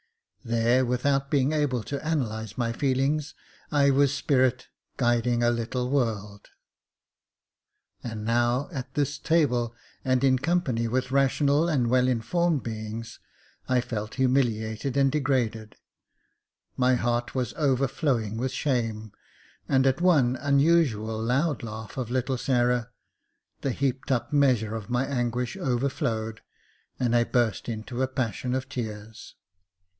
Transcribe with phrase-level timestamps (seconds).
[0.43, 3.35] There, without being able to analyse my feelings,
[3.71, 6.47] I was a spirit guiding a little world;
[8.03, 13.19] and now, at this table, and in company with rational and well informed beings,
[13.69, 15.75] I felt humiliated and degraded;
[16.75, 19.11] my heart was overflowing with shame,
[19.69, 22.89] and at one unusual loud laugh of the little Sarah,
[23.61, 26.41] the heaped up measure of my anguish overflowed,
[26.99, 29.35] and I burst into a passion of tears.